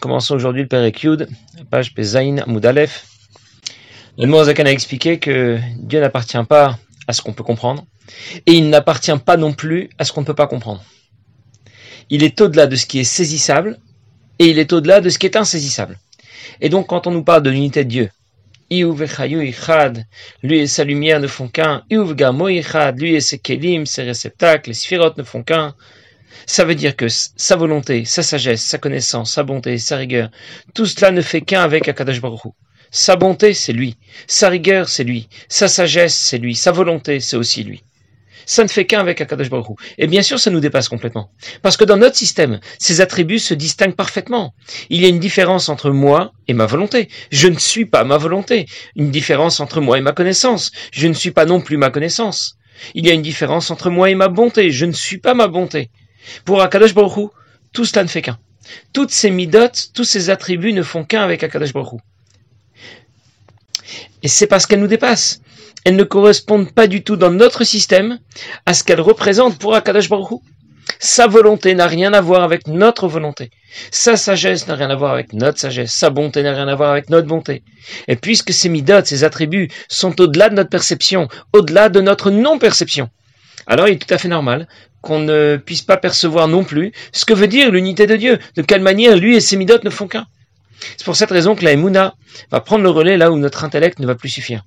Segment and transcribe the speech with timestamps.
[0.00, 1.28] Commençons aujourd'hui le Père Yud,
[1.70, 1.94] page
[2.46, 3.06] Moudalef.
[4.18, 7.84] Le Mourazakan a expliqué que Dieu n'appartient pas à ce qu'on peut comprendre,
[8.46, 10.82] et il n'appartient pas non plus à ce qu'on ne peut pas comprendre.
[12.10, 13.78] Il est au-delà de ce qui est saisissable,
[14.40, 15.96] et il est au-delà de ce qui est insaisissable.
[16.60, 18.10] Et donc quand on nous parle de l'unité de Dieu,
[18.70, 25.16] lui et sa lumière ne font qu'un, lui et ses kelim, ses réceptacles, les sphirotes
[25.16, 25.76] ne font qu'un,
[26.46, 30.30] ça veut dire que sa volonté, sa sagesse, sa connaissance, sa bonté, sa rigueur,
[30.74, 32.52] tout cela ne fait qu'un avec Akadash Baruch
[32.90, 33.96] Sa bonté, c'est lui.
[34.26, 35.28] Sa rigueur, c'est lui.
[35.48, 36.54] Sa sagesse, c'est lui.
[36.54, 37.82] Sa volonté, c'est aussi lui.
[38.46, 41.30] Ça ne fait qu'un avec Akadash Baruch Et bien sûr, ça nous dépasse complètement.
[41.62, 44.54] Parce que dans notre système, ces attributs se distinguent parfaitement.
[44.90, 47.08] Il y a une différence entre moi et ma volonté.
[47.30, 48.66] Je ne suis pas ma volonté.
[48.96, 50.72] Une différence entre moi et ma connaissance.
[50.92, 52.58] Je ne suis pas non plus ma connaissance.
[52.94, 54.70] Il y a une différence entre moi et ma bonté.
[54.70, 55.90] Je ne suis pas ma bonté.
[56.44, 57.30] Pour Akadosh Baruch
[57.74, 58.38] tout cela ne fait qu'un.
[58.94, 62.00] Toutes ces midotes, tous ces attributs ne font qu'un avec Akadosh Baruch
[64.22, 65.42] Et c'est parce qu'elles nous dépassent.
[65.84, 68.18] Elles ne correspondent pas du tout dans notre système
[68.64, 70.40] à ce qu'elles représentent pour Akadosh Baruch
[71.00, 73.50] Sa volonté n'a rien à voir avec notre volonté.
[73.90, 75.92] Sa sagesse n'a rien à voir avec notre sagesse.
[75.92, 77.64] Sa bonté n'a rien à voir avec notre bonté.
[78.06, 83.10] Et puisque ces midotes, ces attributs sont au-delà de notre perception, au-delà de notre non-perception,
[83.66, 84.68] alors il est tout à fait normal
[85.04, 88.62] qu'on ne puisse pas percevoir non plus ce que veut dire l'unité de Dieu, de
[88.62, 90.26] quelle manière lui et ses midotes ne font qu'un.
[90.96, 92.14] C'est pour cette raison que la Emouna
[92.50, 94.64] va prendre le relais là où notre intellect ne va plus suffire.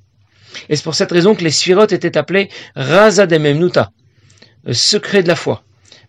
[0.70, 3.92] Et c'est pour cette raison que les sphirotes étaient appelées Razadememnuta,
[4.64, 5.64] le secret de la foi,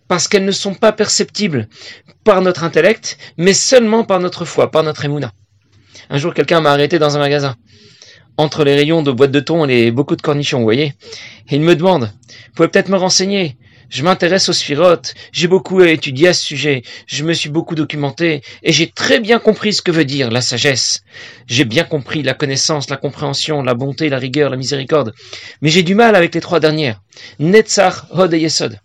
[0.07, 1.67] parce qu'elles ne sont pas perceptibles
[2.23, 5.33] par notre intellect, mais seulement par notre foi, par notre Emouna.
[6.11, 7.57] Un jour, quelqu'un m'a arrêté dans un magasin
[8.37, 10.95] entre les rayons de boîtes de thon et beaucoup de cornichons, vous voyez.
[11.51, 13.57] Et il me demande, vous pouvez peut-être me renseigner.
[13.89, 18.43] Je m'intéresse aux sphirotes, j'ai beaucoup étudié à ce sujet, je me suis beaucoup documenté,
[18.63, 21.03] et j'ai très bien compris ce que veut dire la sagesse.
[21.47, 25.15] J'ai bien compris la connaissance, la compréhension, la bonté, la rigueur, la miséricorde.
[25.63, 27.01] Mais j'ai du mal avec les trois dernières.
[27.39, 28.79] Netzach, Hod et Yesod.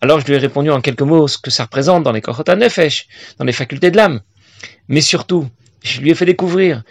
[0.00, 2.54] Alors je lui ai répondu en quelques mots ce que ça représente dans les Kohota
[2.54, 3.08] Nefesh,
[3.38, 4.20] dans les facultés de l'âme.
[4.88, 5.48] Mais surtout,
[5.82, 6.84] je lui ai fait découvrir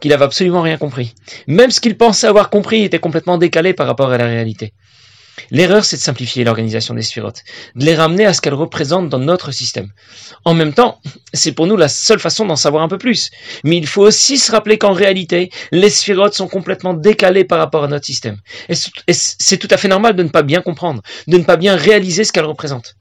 [0.00, 1.14] qu'il avait absolument rien compris.
[1.46, 4.72] Même ce qu'il pensait avoir compris était complètement décalé par rapport à la réalité.
[5.50, 7.42] L'erreur, c'est de simplifier l'organisation des sphirotes,
[7.74, 9.90] de les ramener à ce qu'elles représentent dans notre système.
[10.44, 11.00] En même temps,
[11.32, 13.30] c'est pour nous la seule façon d'en savoir un peu plus.
[13.64, 17.84] Mais il faut aussi se rappeler qu'en réalité, les sphirotes sont complètement décalées par rapport
[17.84, 18.38] à notre système.
[18.68, 18.74] Et
[19.12, 22.24] c'est tout à fait normal de ne pas bien comprendre, de ne pas bien réaliser
[22.24, 22.96] ce qu'elles représentent.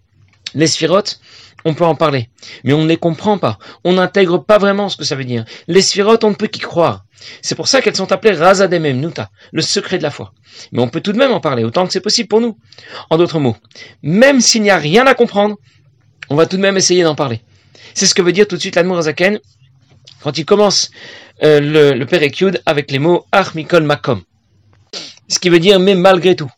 [0.53, 1.19] Les sphirotes,
[1.65, 2.29] on peut en parler,
[2.63, 3.57] mais on ne les comprend pas.
[3.83, 5.45] On n'intègre pas vraiment ce que ça veut dire.
[5.67, 7.05] Les sphirotes, on ne peut qu'y croire.
[7.41, 10.31] C'est pour ça qu'elles sont appelées Razademem Nuta, le secret de la foi.
[10.71, 12.57] Mais on peut tout de même en parler, autant que c'est possible pour nous.
[13.09, 13.57] En d'autres mots,
[14.03, 15.57] même s'il n'y a rien à comprendre,
[16.29, 17.41] on va tout de même essayer d'en parler.
[17.95, 19.39] C'est ce que veut dire tout de suite l'Admour Zaken
[20.21, 20.91] quand il commence
[21.43, 24.21] euh, le, le Perekyud avec les mots Armikol Makom.
[25.27, 26.51] Ce qui veut dire mais malgré tout.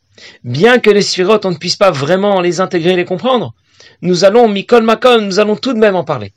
[0.44, 3.54] Bien que les sphirotes, on ne puisse pas vraiment les intégrer et les comprendre,
[4.02, 6.34] nous allons, Mikol Makom, nous allons tout de même en parler.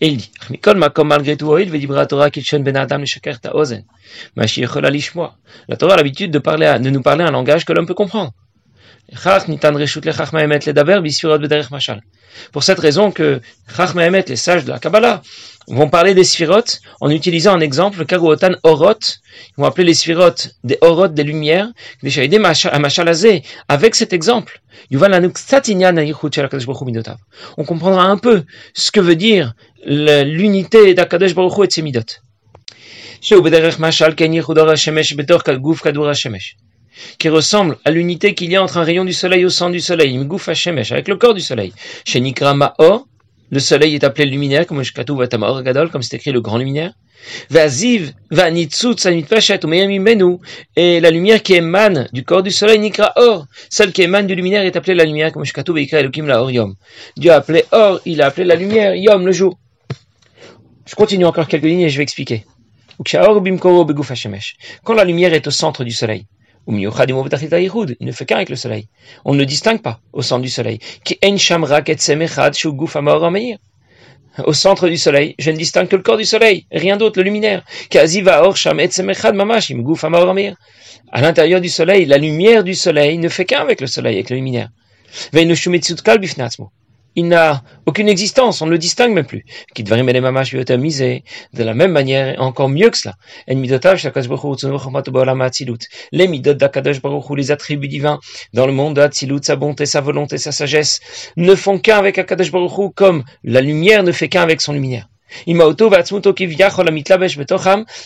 [0.00, 3.02] Et il dit, Mikol Makom, malgré tout, il veut la Torah, ben Adam,
[3.52, 3.84] ozen.
[4.36, 6.38] La Torah a l'habitude de
[6.78, 8.32] de nous parler un langage que l'homme peut comprendre.
[12.52, 13.40] Pour cette raison que
[14.28, 15.22] les sages de la Kabbalah,
[15.66, 18.98] vont parler des sphirotes en utilisant un exemple, Karuotan Orot,
[19.56, 21.68] ils vont appeler les sphirotes des Orot, des lumières,
[22.02, 24.60] des Machalazé, avec cet exemple.
[24.90, 24.98] On
[27.64, 28.44] comprendra un peu
[28.74, 29.54] ce que veut dire
[29.86, 32.00] l'unité d'Akadosh Baruch Hu et de ses midot
[37.18, 39.80] qui ressemble à l'unité qu'il y a entre un rayon du soleil au centre du
[39.80, 41.72] soleil, avec le corps du soleil.
[42.04, 43.06] Chez Nikra Ma'or,
[43.50, 46.92] le soleil est appelé luminaire, comme Gadol, comme c'est écrit le grand luminaire.
[47.50, 48.12] Vaziv,
[50.76, 54.34] et la lumière qui émane du corps du soleil, Nikra Or, celle qui émane du
[54.34, 55.44] luminaire est appelée la lumière, comme
[57.16, 59.58] Dieu a appelé Or, il a appelé la lumière, Yom, le jour.
[60.86, 62.44] Je continue encore quelques lignes et je vais expliquer.
[64.84, 66.26] Quand la lumière est au centre du soleil,
[66.66, 68.88] il ne fait qu'un avec le soleil.
[69.24, 70.78] On ne distingue pas au centre du soleil.
[74.44, 77.24] Au centre du soleil, je ne distingue que le corps du soleil, rien d'autre, le
[77.24, 77.64] luminaire.
[81.12, 84.30] À l'intérieur du soleil, la lumière du soleil ne fait qu'un avec le soleil, avec
[84.30, 84.70] le luminaire.
[87.16, 89.44] Il n'a aucune existence, on ne le distingue même plus.
[89.76, 93.14] De la même manière, encore mieux que cela.
[93.46, 93.54] Les
[96.26, 98.18] midot d'Akadosh Baruch les attributs divins
[98.52, 101.00] dans le monde d'Atsilut, sa bonté, sa volonté, sa sagesse,
[101.36, 105.08] ne font qu'un avec Akadosh Baruch comme la lumière ne fait qu'un avec son lumière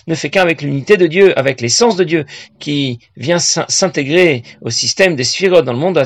[0.06, 2.24] ne fait qu'un avec l'unité de Dieu, avec l'essence de Dieu,
[2.58, 6.02] qui vient s'intégrer au système des sphirotes dans le monde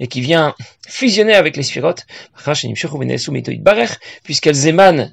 [0.00, 0.54] et qui vient
[0.88, 2.06] fusionner avec les sphirotes,
[4.24, 5.08] puisqu'elles émanent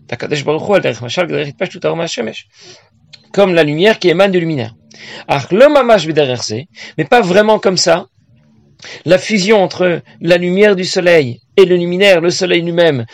[3.31, 4.73] comme la lumière qui émane du luminaire.
[6.97, 8.07] Mais pas vraiment comme ça.
[9.05, 13.05] La fusion entre la lumière du soleil et le luminaire, le soleil lui-même,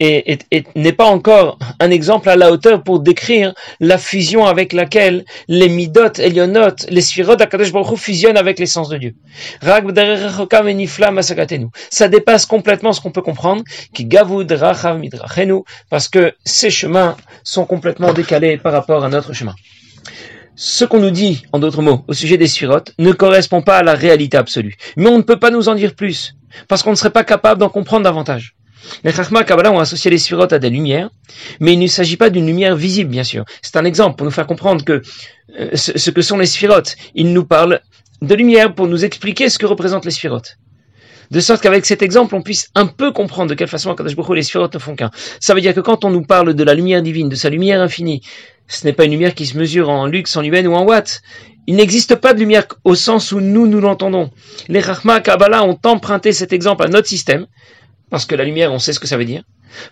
[0.00, 0.38] et,
[0.76, 5.68] n'est pas encore un exemple à la hauteur pour décrire la fusion avec laquelle les
[5.68, 9.14] midot, elionot, les sphirot d'Akadosh Baruch fusionnent avec l'essence de Dieu.
[11.90, 13.62] Ça dépasse complètement ce qu'on peut comprendre,
[13.92, 14.08] qui
[15.90, 19.54] parce que ces chemins sont complètement décalés par rapport à notre chemin.
[20.54, 23.82] Ce qu'on nous dit, en d'autres mots, au sujet des sphirotes, ne correspond pas à
[23.84, 24.74] la réalité absolue.
[24.96, 26.34] Mais on ne peut pas nous en dire plus,
[26.66, 28.56] parce qu'on ne serait pas capable d'en comprendre davantage.
[29.04, 31.10] Les Chachma Kabbalah ont associé les sphirotes à des lumières,
[31.60, 33.44] mais il ne s'agit pas d'une lumière visible, bien sûr.
[33.62, 35.02] C'est un exemple pour nous faire comprendre que
[35.58, 36.96] euh, ce, que sont les sphirotes.
[37.14, 37.80] Ils nous parlent
[38.22, 40.58] de lumière pour nous expliquer ce que représentent les sphirotes.
[41.30, 44.42] De sorte qu'avec cet exemple, on puisse un peu comprendre de quelle façon Akadosh les
[44.42, 45.10] sphirotes ne font qu'un.
[45.40, 47.82] Ça veut dire que quand on nous parle de la lumière divine, de sa lumière
[47.82, 48.22] infinie,
[48.66, 51.20] ce n'est pas une lumière qui se mesure en lux, en lumen ou en watts.
[51.66, 54.30] Il n'existe pas de lumière au sens où nous, nous l'entendons.
[54.68, 57.46] Les Chachma Kabbalah ont emprunté cet exemple à notre système,
[58.10, 59.42] parce que la lumière, on sait ce que ça veut dire,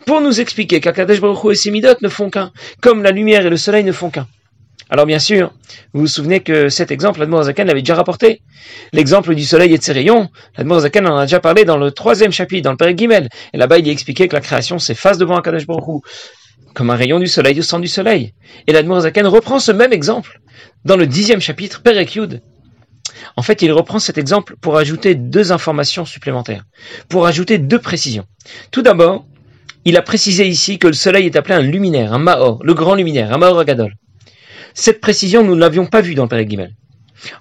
[0.06, 3.56] pour nous expliquer qu'Akadesh Baruch et ses ne font qu'un, comme la lumière et le
[3.56, 4.26] soleil ne font qu'un.
[4.88, 5.52] Alors bien sûr,
[5.92, 8.42] vous vous souvenez que cet exemple, l'Admor Zakan l'avait déjà rapporté.
[8.92, 11.90] L'exemple du soleil et de ses rayons, l'Admor Zakan en a déjà parlé dans le
[11.90, 13.28] troisième chapitre, dans le Père Guimel.
[13.52, 16.02] Et là-bas, il y expliqué que la création s'efface devant Akadesh Baruch
[16.74, 18.34] comme un rayon du soleil au centre du soleil.
[18.66, 20.40] Et l'Admor Zakan reprend ce même exemple
[20.84, 21.96] dans le dixième chapitre, Père.
[23.36, 26.64] En fait, il reprend cet exemple pour ajouter deux informations supplémentaires,
[27.08, 28.26] pour ajouter deux précisions.
[28.70, 29.26] Tout d'abord,
[29.84, 32.94] il a précisé ici que le soleil est appelé un luminaire, un Maor, le grand
[32.94, 33.94] luminaire, un Maor Agadol.
[34.74, 36.74] Cette précision, nous ne l'avions pas vue dans le Père Guimel.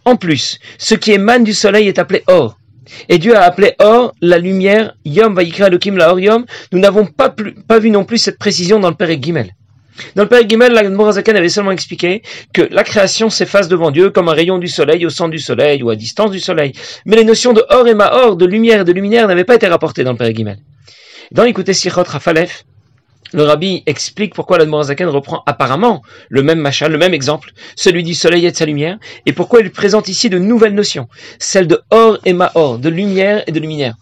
[0.05, 2.57] En plus, ce qui émane du soleil est appelé Or.
[3.09, 6.45] Et Dieu a appelé Or la lumière, Yom Vaikra Elohim la Or Yom.
[6.71, 7.33] Nous n'avons pas,
[7.67, 9.51] pas vu non plus cette précision dans le Père Guimel.
[10.15, 12.21] Dans le Père Guimel, la Morazakan avait seulement expliqué
[12.53, 15.83] que la création s'efface devant Dieu comme un rayon du soleil au centre du soleil
[15.83, 16.73] ou à distance du soleil.
[17.05, 19.67] Mais les notions de or et mahor, de lumière et de luminaire n'avaient pas été
[19.67, 20.57] rapportées dans le Père Guimel.
[21.31, 22.65] Dans l'écouter Sichot Rafalef,
[23.33, 28.03] le rabbi explique pourquoi la Morazakan reprend apparemment le même machin, le même exemple, celui
[28.03, 31.07] du soleil et de sa lumière, et pourquoi il présente ici de nouvelles notions,
[31.39, 33.95] celles de or et mahor, de lumière et de luminaire.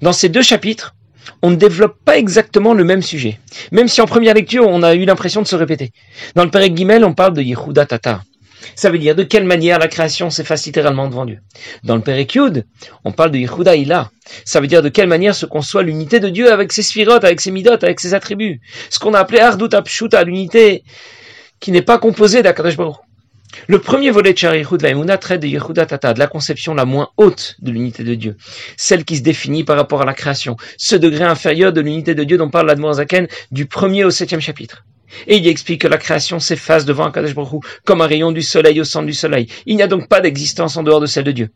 [0.00, 0.95] Dans ces deux chapitres,
[1.42, 3.38] on ne développe pas exactement le même sujet.
[3.72, 5.92] Même si en première lecture, on a eu l'impression de se répéter.
[6.34, 8.22] Dans le Père Guimel, on parle de Yehuda Tata.
[8.74, 11.38] Ça veut dire de quelle manière la création s'efface littéralement devant Dieu.
[11.84, 12.66] Dans le Père Yud,
[13.04, 14.10] on parle de Yehuda Ila.
[14.44, 17.40] Ça veut dire de quelle manière se conçoit l'unité de Dieu avec ses sphirotes, avec
[17.40, 18.60] ses midot, avec ses attributs.
[18.90, 20.82] Ce qu'on a appelé Ardut Apshuta, l'unité
[21.60, 22.76] qui n'est pas composée d'Akadosh.
[23.68, 27.08] Le premier volet de Sharichut Vaimuna traite de Yehuda Tata, de la conception la moins
[27.16, 28.36] haute de l'unité de Dieu,
[28.76, 32.24] celle qui se définit par rapport à la création, ce degré inférieur de l'unité de
[32.24, 34.84] Dieu dont parle l'Admor Zaken du premier au septième chapitre.
[35.26, 38.80] Et il explique que la création s'efface devant Kadesh Baruch comme un rayon du soleil
[38.80, 39.48] au centre du soleil.
[39.66, 41.48] Il n'y a donc pas d'existence en dehors de celle de Dieu.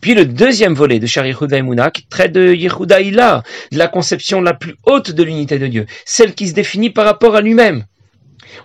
[0.00, 3.42] Puis le deuxième volet de Sharichut Vaimuna qui traite de Yehuda Ila,
[3.72, 7.04] de la conception la plus haute de l'unité de Dieu, celle qui se définit par
[7.04, 7.84] rapport à lui-même.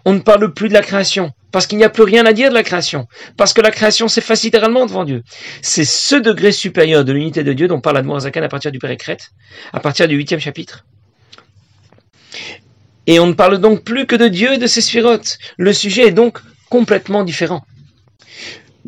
[0.05, 2.49] On ne parle plus de la création, parce qu'il n'y a plus rien à dire
[2.49, 3.07] de la création,
[3.37, 5.23] parce que la création s'efface littéralement devant Dieu.
[5.61, 9.31] C'est ce degré supérieur de l'unité de Dieu dont parle Admorazakan à partir du Pérécrète,
[9.73, 10.85] à partir du huitième chapitre.
[13.07, 15.39] Et on ne parle donc plus que de Dieu et de ses sphirotes.
[15.57, 17.65] Le sujet est donc complètement différent.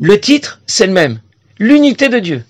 [0.00, 1.20] Le titre, c'est le même,
[1.58, 2.44] l'unité de Dieu.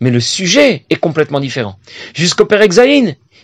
[0.00, 1.78] Mais le sujet est complètement différent.
[2.14, 2.60] Jusqu'au Père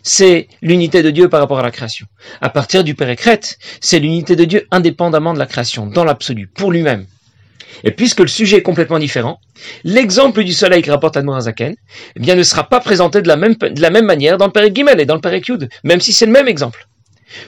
[0.02, 2.06] c'est l'unité de Dieu par rapport à la création.
[2.40, 6.72] À partir du Pérécrète, c'est l'unité de Dieu indépendamment de la création, dans l'absolu, pour
[6.72, 7.06] lui-même.
[7.84, 9.40] Et puisque le sujet est complètement différent,
[9.84, 11.74] l'exemple du soleil que rapporte Admorazaken,
[12.16, 15.06] eh bien, ne sera pas présenté de la même, manière dans le Père Gimel et
[15.06, 16.86] dans le Père Yud, même si c'est le même exemple.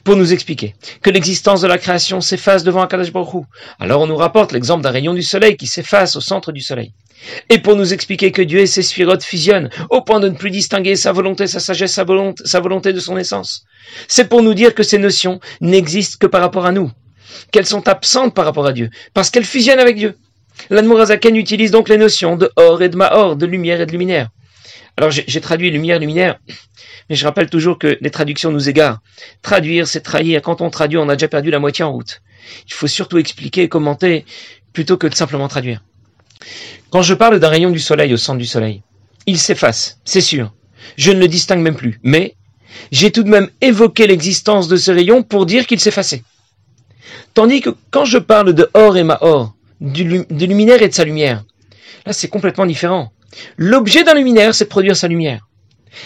[0.04, 3.44] Pour nous expliquer que l'existence de la création s'efface devant Akadosh Baruch
[3.80, 6.92] alors on nous rapporte l'exemple d'un rayon du soleil qui s'efface au centre du soleil.
[7.49, 10.50] Et pour nous expliquer que Dieu et ses sphirotes fusionnent au point de ne plus
[10.50, 12.05] distinguer sa volonté, sa sagesse, sa
[12.61, 13.64] volonté, de son essence.
[14.09, 16.91] C'est pour nous dire que ces notions n'existent que par rapport à nous,
[17.50, 20.17] qu'elles sont absentes par rapport à Dieu, parce qu'elles fusionnent avec Dieu.
[20.71, 24.29] L'Admorazaken utilise donc les notions de or et de mahor, de lumière et de luminaire.
[24.97, 26.38] Alors j'ai traduit lumière, luminaire,
[27.09, 29.00] mais je rappelle toujours que les traductions nous égarent.
[29.41, 30.43] Traduire, c'est trahir.
[30.43, 32.21] Quand on traduit, on a déjà perdu la moitié en route.
[32.67, 34.26] Il faut surtout expliquer, commenter,
[34.73, 35.83] plutôt que de simplement traduire.
[36.92, 38.82] Quand je parle d'un rayon du soleil au centre du soleil,
[39.25, 40.52] il s'efface, c'est sûr.
[40.99, 41.99] Je ne le distingue même plus.
[42.02, 42.34] Mais
[42.90, 46.22] j'ai tout de même évoqué l'existence de ce rayon pour dire qu'il s'effaçait.
[47.32, 51.04] Tandis que quand je parle de or et mahor, du, du luminaire et de sa
[51.04, 51.44] lumière,
[52.04, 53.11] là c'est complètement différent.
[53.56, 55.49] L'objet d'un luminaire, c'est de produire sa lumière.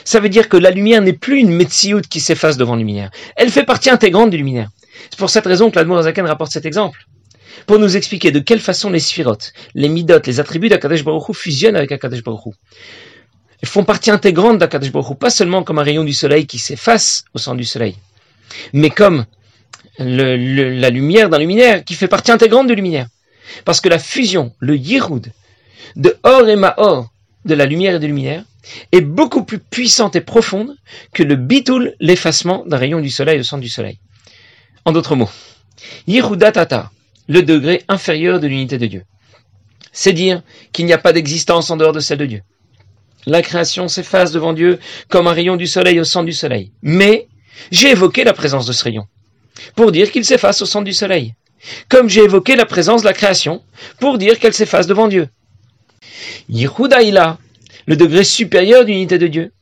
[0.05, 3.11] Ça veut dire que la lumière n'est plus une metsiout qui s'efface devant le luminaire.
[3.35, 4.71] Elle fait partie intégrante du luminaire.
[5.11, 7.07] C'est pour cette raison que l'Admour Zaken rapporte cet exemple.
[7.65, 11.77] Pour nous expliquer de quelle façon les sphirotes, les midot, les attributs d'Akadesh Baruch fusionnent
[11.77, 12.55] avec Akadesh Baruch
[13.63, 17.25] Ils font partie intégrante d'Akadesh Baruch pas seulement comme un rayon du soleil qui s'efface
[17.35, 17.97] au centre du soleil,
[18.73, 19.25] mais comme
[19.99, 23.09] la lumière d'un luminaire qui fait partie intégrante du luminaire.
[23.65, 25.33] Parce que la fusion, le Yirud,
[25.95, 27.11] de Or et Maor,
[27.45, 28.45] de la lumière et du luminaire,
[28.93, 30.77] est beaucoup plus puissante et profonde
[31.15, 33.99] que le bitoul, l'effacement d'un rayon du soleil au centre du soleil.
[34.85, 35.31] En d'autres mots,
[36.07, 36.91] Yirudatata,
[37.29, 39.03] le degré inférieur de l'unité de Dieu.
[39.93, 40.43] C'est dire
[40.73, 42.43] qu'il n'y a pas d'existence en dehors de celle de Dieu.
[43.27, 44.79] La création s'efface devant Dieu
[45.09, 46.73] comme un rayon du soleil au centre du soleil.
[46.83, 47.29] Mais
[47.71, 49.07] j'ai évoqué la présence de ce rayon
[49.75, 51.35] pour dire qu'il s'efface au centre du soleil.
[51.89, 53.63] Comme j'ai évoqué la présence de la création
[53.99, 55.29] pour dire qu'elle s'efface devant Dieu.
[56.49, 57.39] Yihudaïla,
[57.87, 59.53] le degré supérieur d'unité de Dieu,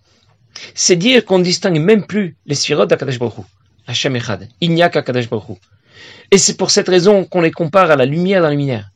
[0.74, 3.46] c'est dire qu'on ne distingue même plus les sphirotes d'Akadosh Baruch
[3.86, 4.48] Hashem Echad.
[4.60, 5.58] Il n'y a qu'Akadosh Baruch
[6.30, 8.90] Et c'est pour cette raison qu'on les compare à la lumière d'un luminaire.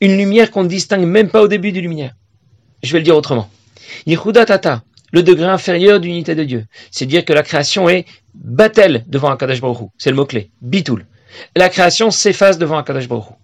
[0.00, 2.14] Une lumière qu'on ne distingue même pas au début du luminaire.
[2.82, 3.50] Je vais le dire autrement.
[4.06, 4.82] Yehuda Tata,
[5.12, 6.66] le degré inférieur d'unité de Dieu.
[6.90, 10.50] C'est dire que la création est batel devant Akadosh Baruch C'est le mot-clé.
[10.60, 11.06] Bitoul.
[11.56, 13.34] La création s'efface devant Akadosh Baruch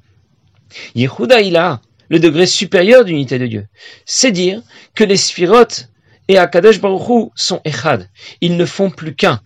[0.95, 3.67] Yehuda Ila, le degré supérieur d'unité de Dieu.
[4.05, 4.63] C'est dire
[4.95, 5.89] que les sphirotes
[6.31, 8.09] et Akadosh Baruch sont echad.
[8.41, 9.41] Ils ne font plus qu'un.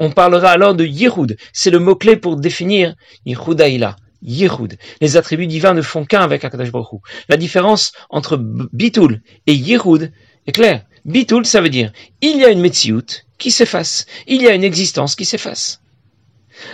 [0.00, 1.36] On parlera alors de Yehud.
[1.52, 3.94] C'est le mot-clé pour définir Yehudaïla.
[4.22, 4.76] Yehud.
[5.00, 10.10] Les attributs divins ne font qu'un avec Akadosh Baruch La différence entre Bitul et Yehud
[10.48, 10.82] est claire.
[11.04, 14.04] Bitul, ça veut dire il y a une Metsiout qui s'efface.
[14.26, 15.80] Il y a une existence qui s'efface.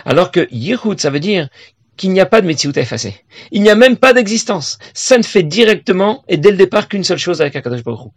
[0.03, 1.47] Alors que Yehud, ça veut dire
[1.95, 3.23] qu'il n'y a pas de Metsiout à effacer.
[3.51, 4.79] Il n'y a même pas d'existence.
[4.95, 8.11] Ça ne fait directement et dès le départ qu'une seule chose avec Akadosh Baruch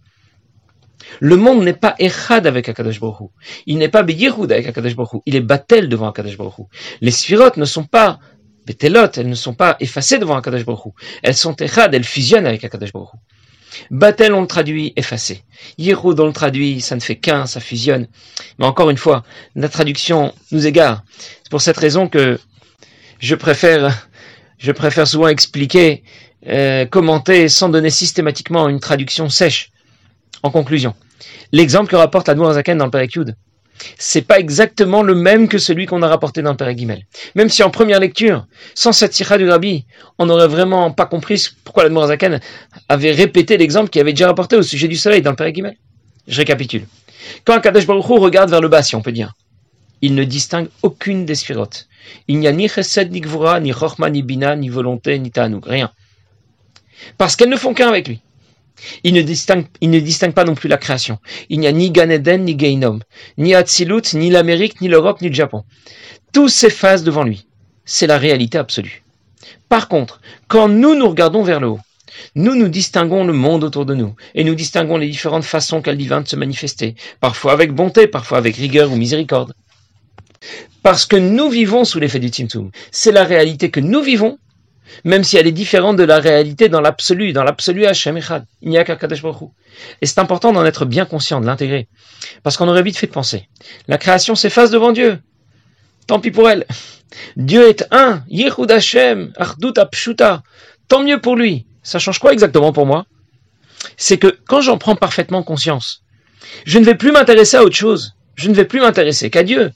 [1.20, 3.30] Le monde n'est pas Echad avec Akadosh Baruch
[3.66, 6.66] Il n'est pas Beyirud avec Akadosh Baruch Il est Batel devant Akadosh Baruch
[7.00, 8.18] Les sphirotes ne sont pas
[8.66, 12.64] Betelot, elles ne sont pas effacées devant Akadosh Baruch Elles sont Echad, elles fusionnent avec
[12.64, 13.10] Akadosh Baruch
[13.90, 15.42] Batel, on le traduit effacé.
[15.78, 18.06] Yirud, on le traduit, ça ne fait qu'un, ça fusionne.
[18.58, 21.02] Mais encore une fois, la traduction nous égare.
[21.42, 22.38] C'est pour cette raison que
[23.18, 24.08] je préfère,
[24.58, 26.02] je préfère souvent expliquer,
[26.46, 29.70] euh, commenter sans donner systématiquement une traduction sèche.
[30.46, 30.94] En conclusion,
[31.50, 33.08] l'exemple que rapporte la Zaken dans le Père
[33.98, 36.72] c'est pas exactement le même que celui qu'on a rapporté dans le Père
[37.34, 39.86] Même si en première lecture, sans cette sira du Rabbi,
[40.18, 42.38] on n'aurait vraiment pas compris pourquoi la Zaken
[42.88, 45.50] avait répété l'exemple qu'il avait déjà rapporté au sujet du soleil dans le Père
[46.28, 46.86] Je récapitule.
[47.44, 49.34] Quand Kadesh Baruch regarde vers le bas, si on peut dire,
[50.00, 51.88] il ne distingue aucune des sphirotes.
[52.28, 55.66] Il n'y a ni chesed, ni gvura, ni chokhma, ni bina, ni volonté, ni ta'anoug,
[55.66, 55.90] rien.
[57.18, 58.20] Parce qu'elles ne font qu'un avec lui.
[59.04, 61.18] Il ne, distingue, pas non plus la création.
[61.48, 63.00] Il n'y a ni Ganeden, ni Gainom,
[63.38, 65.64] ni Atzilut, ni l'Amérique, ni l'Europe, ni le Japon.
[66.32, 67.46] Tout s'efface devant lui.
[67.84, 69.02] C'est la réalité absolue.
[69.68, 71.80] Par contre, quand nous nous regardons vers le haut,
[72.34, 75.92] nous nous distinguons le monde autour de nous, et nous distinguons les différentes façons qu'a
[75.92, 79.54] le divin de se manifester, parfois avec bonté, parfois avec rigueur ou miséricorde.
[80.82, 82.70] Parce que nous vivons sous l'effet du Tzimtzum.
[82.90, 84.38] C'est la réalité que nous vivons,
[85.04, 88.44] même si elle est différente de la réalité dans l'absolu, dans l'absolu Hashem Echad.
[88.62, 88.84] Il n'y a
[90.00, 91.88] Et c'est important d'en être bien conscient, de l'intégrer.
[92.42, 93.48] Parce qu'on aurait vite fait de penser.
[93.88, 95.18] La création s'efface devant Dieu.
[96.06, 96.66] Tant pis pour elle.
[97.36, 98.22] Dieu est un.
[98.28, 100.42] Yehud Hashem, Ardut Apshuta.
[100.88, 101.66] Tant mieux pour lui.
[101.82, 103.06] Ça change quoi exactement pour moi?
[103.96, 106.02] C'est que quand j'en prends parfaitement conscience,
[106.64, 108.14] je ne vais plus m'intéresser à autre chose.
[108.34, 109.72] Je ne vais plus m'intéresser qu'à Dieu.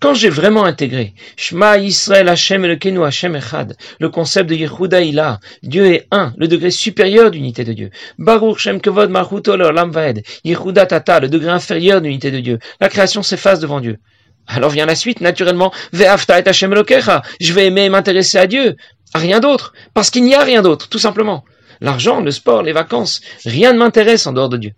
[0.00, 5.40] Quand j'ai vraiment intégré Shema Israël Hashem Kenu Hashem Echad, le concept de Yehuda Ilah,
[5.62, 7.90] Dieu est un, le degré supérieur d'unité de Dieu.
[8.18, 12.58] Baruch Shem Kevod Malchuto Lam Vaed, Yehuda Tata, le degré inférieur d'unité de Dieu.
[12.80, 13.98] La création s'efface devant Dieu.
[14.46, 18.76] Alors vient la suite, naturellement, Ve'afta et Hashem Elokecha, je vais aimer m'intéresser à Dieu,
[19.14, 21.44] à rien d'autre, parce qu'il n'y a rien d'autre, tout simplement.
[21.80, 24.72] L'argent, le sport, les vacances, rien ne m'intéresse en dehors de Dieu.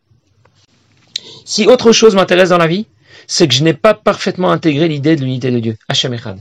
[1.44, 2.86] Si autre chose m'intéresse dans la vie,
[3.26, 6.40] c'est que je n'ai pas parfaitement intégré l'idée de l'unité de Dieu, Hashem Echad.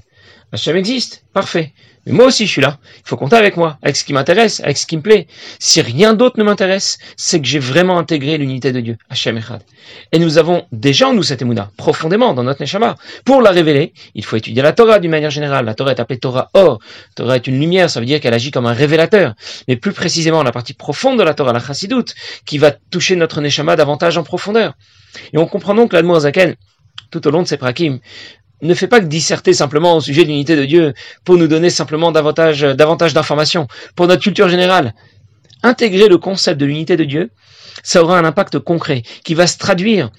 [0.52, 1.74] Hachem existe, parfait.
[2.06, 2.78] Mais moi aussi, je suis là.
[2.98, 5.28] Il faut compter avec moi, avec ce qui m'intéresse, avec ce qui me plaît.
[5.60, 9.64] Si rien d'autre ne m'intéresse, c'est que j'ai vraiment intégré l'unité de Dieu, Hachem Echad.
[10.12, 12.96] Et nous avons déjà en nous cette émouna, profondément dans notre Neshama.
[13.26, 15.66] Pour la révéler, il faut étudier la Torah d'une manière générale.
[15.66, 16.80] La Torah est appelée Torah Or.
[17.16, 19.34] Torah est une lumière, ça veut dire qu'elle agit comme un révélateur.
[19.68, 22.14] Mais plus précisément, la partie profonde de la Torah, la Chassidoute,
[22.46, 24.76] qui va toucher notre Neshama davantage en profondeur.
[25.34, 26.56] Et on comprend donc l'Admour Zaken,
[27.12, 28.00] tout au long de ses prakim,
[28.62, 30.94] ne fait pas que disserter simplement au sujet de l'unité de Dieu
[31.24, 34.94] pour nous donner simplement davantage, d'informations pour notre culture générale.
[35.64, 37.32] Intégrer le concept de l'unité de Dieu,
[37.84, 40.12] ça aura un impact concret qui va se traduire,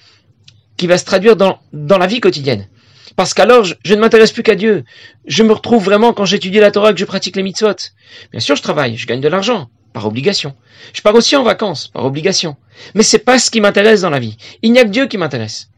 [0.77, 2.67] qui va se traduire dans, dans la vie quotidienne.
[3.15, 4.83] Parce qu'alors, je, je ne m'intéresse plus qu'à Dieu.
[5.25, 7.73] Je me retrouve vraiment quand j'étudie la Torah que je pratique les mitzvot.
[8.31, 10.55] Bien sûr, je travaille, je gagne de l'argent, par obligation.
[10.93, 12.57] Je pars aussi en vacances, par obligation.
[12.93, 14.37] Mais c'est pas ce qui m'intéresse dans la vie.
[14.61, 15.69] Il n'y a que Dieu qui m'intéresse.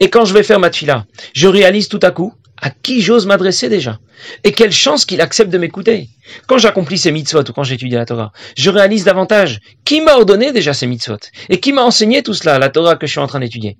[0.00, 3.26] Et quand je vais faire ma tfila, je réalise tout à coup à qui j'ose
[3.26, 3.98] m'adresser déjà.
[4.42, 6.08] Et quelle chance qu'il accepte de m'écouter.
[6.46, 10.52] Quand j'accomplis ces mitzvot ou quand j'étudie la Torah, je réalise davantage qui m'a ordonné
[10.52, 13.26] déjà ces mitzvot et qui m'a enseigné tout cela, la Torah que je suis en
[13.26, 13.76] train d'étudier.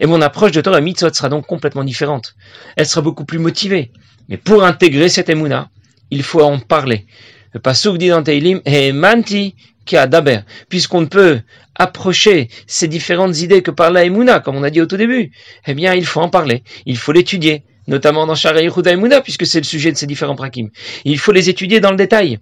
[0.00, 2.34] Et mon approche de Torah et mitzvot sera donc complètement différente.
[2.76, 3.92] Elle sera beaucoup plus motivée.
[4.28, 5.68] Mais pour intégrer cette émouna,
[6.10, 7.06] il faut en parler.
[7.52, 11.40] Le pasuk dit dans Teilim, et manti qui a daber, puisqu'on ne peut
[11.74, 15.32] approcher ces différentes idées que par la Emouna, comme on a dit au tout début,
[15.66, 19.46] eh bien, il faut en parler, il faut l'étudier, notamment dans Shara Yehuda Emouna, puisque
[19.46, 20.70] c'est le sujet de ces différents prakim.
[21.04, 22.38] Il faut les étudier dans le détail,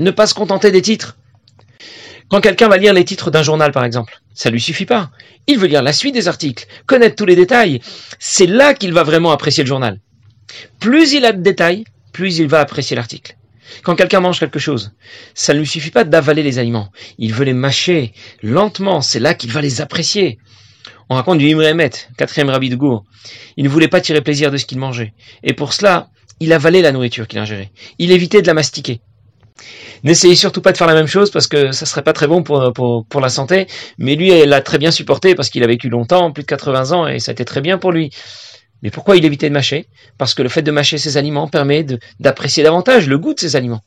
[0.00, 1.16] ne pas se contenter des titres.
[2.28, 5.10] Quand quelqu'un va lire les titres d'un journal, par exemple, ça lui suffit pas.
[5.46, 7.80] Il veut lire la suite des articles, connaître tous les détails.
[8.18, 9.98] C'est là qu'il va vraiment apprécier le journal.
[10.78, 13.37] Plus il a de détails, plus il va apprécier l'article.
[13.82, 14.92] Quand quelqu'un mange quelque chose,
[15.34, 16.90] ça ne lui suffit pas d'avaler les aliments.
[17.18, 19.00] Il veut les mâcher lentement.
[19.00, 20.38] C'est là qu'il va les apprécier.
[21.10, 23.04] On raconte du Imremet, quatrième rabbi de Gour.
[23.56, 25.14] Il ne voulait pas tirer plaisir de ce qu'il mangeait.
[25.42, 26.08] Et pour cela,
[26.40, 27.70] il avalait la nourriture qu'il ingérait.
[27.98, 29.00] Il évitait de la mastiquer.
[30.04, 32.42] N'essayez surtout pas de faire la même chose parce que ça serait pas très bon
[32.42, 33.66] pour, pour, pour la santé.
[33.98, 36.92] Mais lui, il l'a très bien supporté parce qu'il a vécu longtemps, plus de 80
[36.92, 38.10] ans, et ça a été très bien pour lui.
[38.82, 39.88] Mais pourquoi il évitait de mâcher?
[40.18, 41.84] Parce que le fait de mâcher ses aliments permet
[42.20, 43.82] d'apprécier davantage le goût de ses aliments.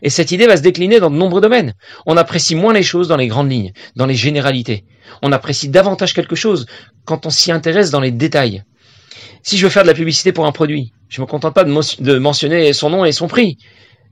[0.00, 1.74] Et cette idée va se décliner dans de nombreux domaines.
[2.06, 4.84] On apprécie moins les choses dans les grandes lignes, dans les généralités.
[5.20, 6.66] On apprécie davantage quelque chose
[7.04, 8.62] quand on s'y intéresse dans les détails.
[9.42, 11.64] Si je veux faire de la publicité pour un produit, je ne me contente pas
[11.64, 13.58] de, mentionner son nom et son prix.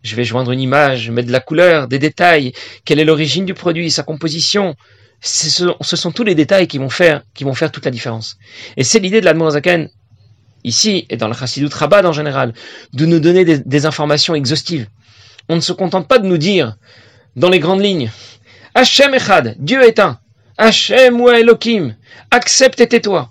[0.02, 2.52] Je vais joindre une image, mettre de la couleur, des détails,
[2.84, 4.74] quelle est l'origine du produit, sa composition.
[5.20, 8.36] Ce, sont tous les détails qui vont faire, qui vont faire toute la différence.
[8.76, 9.88] Et c'est l'idée de l'Admorazaken
[10.64, 12.52] ici et dans le Chassidut Rabbad en général,
[12.92, 14.86] de nous donner des, informations exhaustives.
[15.48, 16.76] On ne se contente pas de nous dire,
[17.36, 18.10] dans les grandes lignes,
[18.74, 20.18] Hachem Echad, Dieu est un,
[20.58, 21.96] Hachem ou Elohim,
[22.30, 23.30] accepte et tais-toi.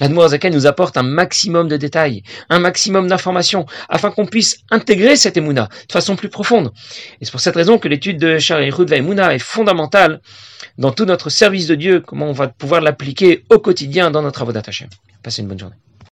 [0.00, 5.36] La nous apporte un maximum de détails, un maximum d'informations, afin qu'on puisse intégrer cette
[5.36, 6.72] émouna de façon plus profonde.
[7.20, 10.20] Et c'est pour cette raison que l'étude de Shari Émouna est fondamentale
[10.76, 14.42] dans tout notre service de Dieu, comment on va pouvoir l'appliquer au quotidien dans notre
[14.42, 14.88] Avodat Hashem.
[15.22, 15.76] Passez une bonne journée.